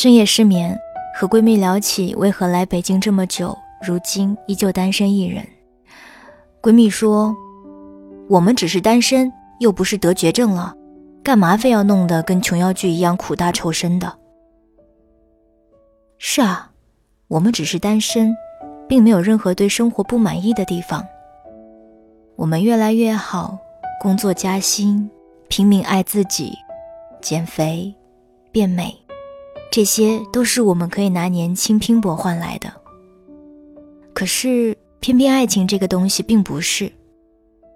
[0.00, 0.78] 深夜失眠，
[1.12, 5.44] 和闺蜜聊起为何来北京这么久，如今依旧单身一人。
[6.62, 7.36] 闺蜜说
[8.30, 10.72] ：“我们只是单身，又不是得绝症了，
[11.24, 14.16] 干嘛非要弄得跟琼瑶剧一样苦大仇深的？”
[16.18, 16.70] 是啊，
[17.26, 18.32] 我们只是单身，
[18.88, 21.04] 并没有任何对生活不满意的地方。
[22.36, 23.58] 我们越来越好，
[24.00, 25.10] 工作加薪，
[25.48, 26.52] 拼命爱自己，
[27.20, 27.92] 减肥，
[28.52, 28.96] 变美。
[29.78, 32.68] 这些都是我们可以拿年轻拼搏换来的。
[34.12, 36.90] 可是，偏偏爱情这个东西并不是，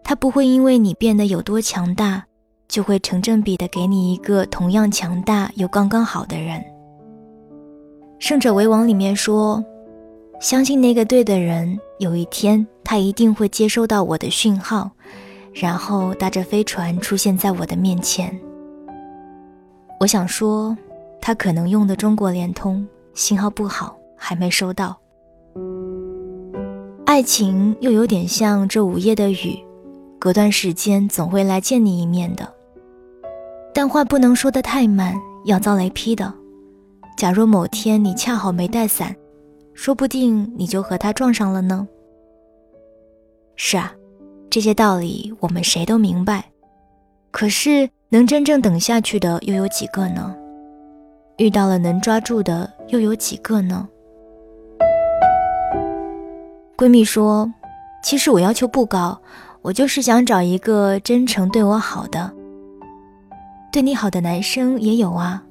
[0.02, 2.24] 它不会因为你变得有多强大，
[2.66, 6.60] 就会成正比的给你一个同样强大又刚刚好的人。
[8.18, 9.64] 胜者为王里面说，
[10.40, 14.90] 相信那个对的人，有一天他一定会接收到我的讯号，
[15.54, 18.36] 然后搭着飞船出现在我的面前。
[20.00, 20.76] 我想说。
[21.24, 22.84] 他可能用的中国联通
[23.14, 24.98] 信号不好，还没收到。
[27.06, 29.56] 爱情又有点像这午夜的雨，
[30.18, 32.52] 隔段时间总会来见你一面的。
[33.72, 36.34] 但话不能说的太满，要遭雷劈的。
[37.16, 39.14] 假若某天你恰好没带伞，
[39.74, 41.86] 说不定你就和他撞上了呢。
[43.54, 43.94] 是啊，
[44.50, 46.50] 这些道理我们谁都明白，
[47.30, 50.34] 可是能真正等下去的又有几个呢？
[51.42, 53.88] 遇到了能抓住的又有几个呢？
[56.76, 57.52] 闺蜜说
[58.00, 59.20] ：“其实我要求不高，
[59.60, 62.32] 我就是想找一个真诚对我好的。
[63.72, 65.42] 对你好的男生也有啊，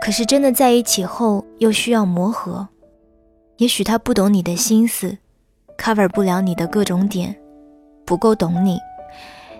[0.00, 2.66] 可是真的在一起后又需要磨合。
[3.58, 5.18] 也许他不懂你的心思
[5.76, 7.36] ，cover 不了你的各种点，
[8.06, 8.78] 不够懂你，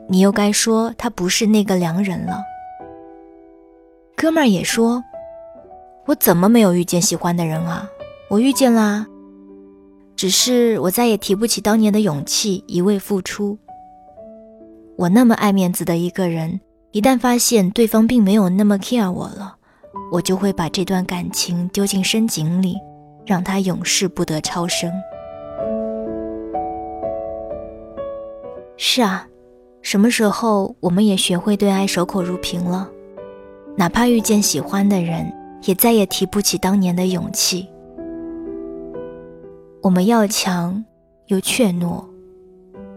[0.09, 2.41] 你又该说他不是那个良人了。”
[4.17, 5.05] 哥们儿也说。
[6.07, 7.89] 我怎么没有遇见喜欢的人啊？
[8.29, 9.07] 我遇见啦，
[10.17, 13.59] 只是我再也提不起当年的勇气一味付出。
[14.97, 16.61] 我那么爱面子的一个人，
[16.93, 19.57] 一旦发现对方并没有那么 care 我了，
[20.13, 22.77] 我就会把这段感情丢进深井里，
[23.25, 24.93] 让他永世不得超生。
[28.77, 29.27] 是啊，
[29.83, 32.91] 什么时候我们也学会对爱守口如瓶了？
[33.77, 35.33] 哪怕遇见喜欢的人。
[35.63, 37.69] 也再也提不起当年的勇气。
[39.83, 40.85] 我们要强
[41.27, 42.05] 又怯懦，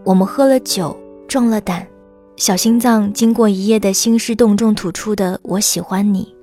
[0.03, 0.97] 我们喝了酒
[1.27, 1.87] 壮了胆，
[2.35, 6.35] 小心脏经过一夜的兴师动众吐出的“我喜欢你”，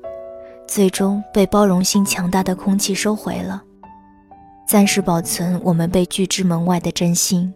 [0.66, 3.62] 最终被包容性强大的空气收回了，
[4.66, 7.52] 暂时保存我们被拒之门外的真心。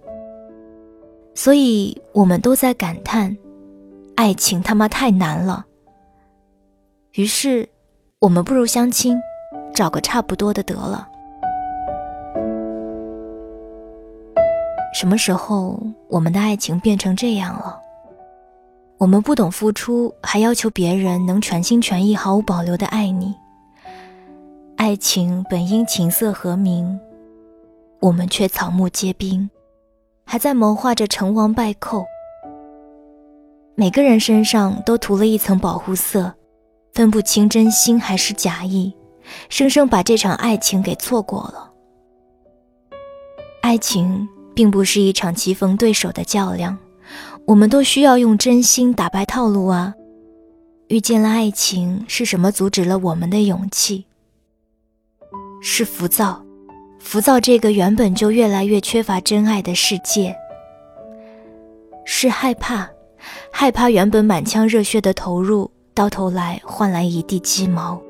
[1.35, 3.35] 所以，我们都在感叹，
[4.15, 5.65] 爱情他妈太难了。
[7.13, 7.69] 于是。
[8.25, 9.21] 我们不如相亲，
[9.75, 11.07] 找个差不多的得了。
[14.95, 17.79] 什么时候我们的爱情变成这样了？
[18.97, 23.35] 我们不懂付出，还要求别人能全心全意、毫无保留的爱你。
[24.77, 26.99] 爱情本应琴瑟和鸣，
[28.01, 29.51] 我们却草木皆兵，
[30.25, 32.07] 还在谋划着成王败寇。
[33.75, 36.33] 每个人身上都涂了一层保护色。
[36.95, 38.95] 分不清真心还是假意，
[39.49, 41.73] 生生把这场爱情给错过了。
[43.63, 46.79] 爱情并不是一场棋逢对手的较量，
[47.47, 49.93] 我们都需要用真心打败套路啊！
[50.87, 54.07] 遇见了爱情，是什么阻止了我们的勇气？
[55.61, 56.45] 是浮躁，
[57.01, 60.37] 浮躁这个原本就越来越缺乏真爱的世界。
[62.05, 62.89] 是害怕，
[63.51, 65.69] 害怕原本满腔热血的投入。
[65.95, 68.01] 到头来换来一地鸡毛，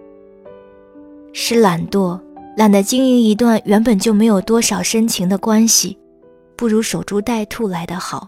[1.34, 2.18] 是懒惰，
[2.56, 5.98] 懒得经营一段原本就没有多少深情的关系，
[6.56, 8.26] 不如守株待兔来得好。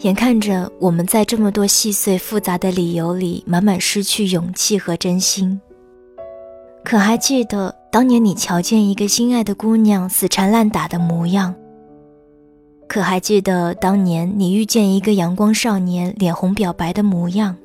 [0.00, 5.60] 眼看着我们在这么多细碎复杂的理由里，满满失去勇气和真心。
[6.82, 11.54] 可还记得当年你瞧见一个心爱的姑娘死缠烂打的模样？
[12.90, 17.56] 可还记得当年你遇见一个阳光少年脸红表白的模样？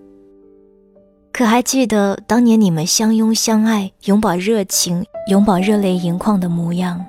[1.31, 7.03] 可还记得当年你们相拥相爱、永葆热情、永葆热泪盈眶的模样？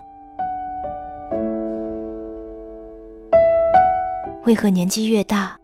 [4.47, 5.55] 为何年纪越大，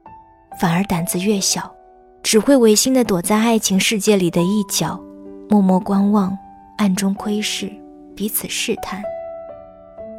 [0.61, 1.75] 反而胆子越小，
[2.23, 5.01] 只会违心的躲在爱情世界里的一角，
[5.49, 6.37] 默默观望，
[6.77, 7.73] 暗中窥视，
[8.15, 9.03] 彼此试探，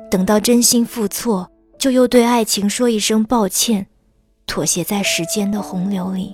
[0.09, 1.47] 等到真心付错。
[1.83, 3.87] 就又对爱情说一声抱歉，
[4.47, 6.33] 妥协在时间的洪流里。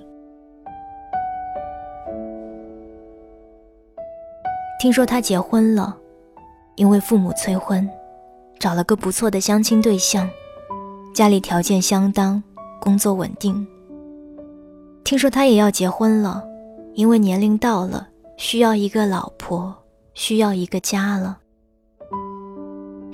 [4.79, 5.97] 听说他结婚了，
[6.75, 7.89] 因为父母催婚，
[8.59, 10.29] 找了个不错的相亲对象，
[11.15, 12.43] 家里条件相当，
[12.79, 13.67] 工作稳定。
[15.03, 16.43] 听说他也要结婚了，
[16.93, 18.07] 因为年龄到了，
[18.37, 19.75] 需要一个老婆，
[20.13, 21.39] 需要一个家了。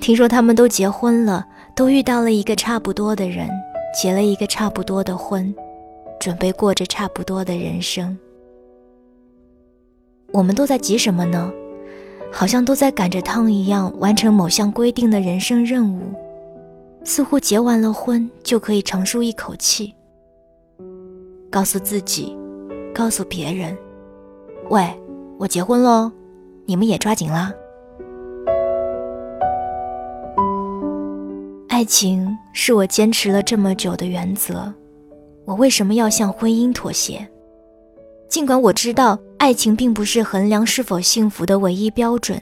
[0.01, 3.49] 听说他们都结婚了，都遇到了一个差不多的人，
[3.93, 5.53] 结了一个差不多的婚，
[6.19, 8.17] 准备过着差不多的人生。
[10.31, 11.51] 我们都在急什么呢？
[12.31, 16.01] 好像都在赶着趟一样，完成某项规定的人生任务，
[17.03, 19.93] 似乎结完了婚就可以长舒一口气。
[21.51, 22.35] 告诉自己，
[22.93, 23.77] 告诉别人
[24.69, 24.89] ：“喂，
[25.37, 26.09] 我结婚喽，
[26.65, 27.53] 你们也抓紧啦。”
[31.75, 34.73] 爱情是我坚持了这么久的原则，
[35.43, 37.29] 我为什么要向婚姻妥协？
[38.29, 42.41] 尽管我知道爱情并不是衡量是否幸福的唯一标准，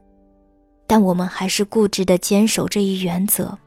[0.85, 3.57] 但我们还是固执地坚守这一原则。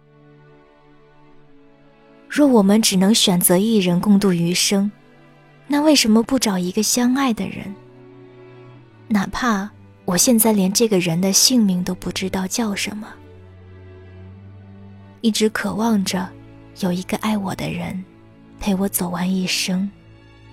[2.29, 4.89] 若我们只能选择一人共度余生，
[5.67, 7.75] 那为什么不找一个相爱的人？
[9.09, 9.69] 哪怕
[10.05, 13.09] 我现在连这个人的姓名都不知道叫什么，
[15.21, 16.29] 一直渴望着
[16.81, 18.05] 有一个爱我的人
[18.61, 19.91] 陪我走完一生。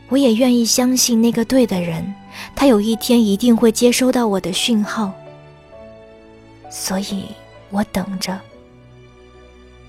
[0.10, 2.14] 我也愿意相信那个对的人，
[2.56, 5.12] 他有一天一定会接收到我的讯号，
[6.70, 7.26] 所以
[7.70, 8.40] 我等着。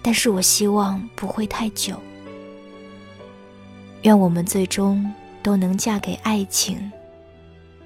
[0.01, 2.01] 但是我希望不会太久。
[4.03, 5.13] 愿我们最终
[5.43, 6.91] 都能嫁给爱情，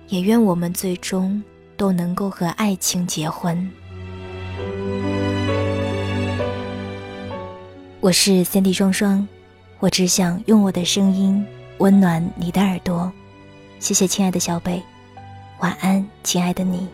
[0.08, 1.42] 也愿我们最终
[1.76, 3.68] 都能够和爱情结婚。
[8.00, 9.26] 我是三 D 双双，
[9.80, 11.44] 我只想用我的声音。
[11.78, 13.12] 温暖你的耳朵，
[13.80, 14.80] 谢谢亲爱的小北，
[15.58, 16.86] 晚安，亲爱的你。